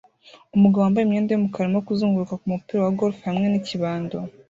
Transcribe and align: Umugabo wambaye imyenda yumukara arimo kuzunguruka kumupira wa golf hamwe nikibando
Umugabo 0.55 0.83
wambaye 0.83 1.03
imyenda 1.05 1.29
yumukara 1.31 1.63
arimo 1.65 1.85
kuzunguruka 1.87 2.39
kumupira 2.41 2.79
wa 2.85 2.93
golf 2.99 3.17
hamwe 3.27 3.45
nikibando 3.49 4.17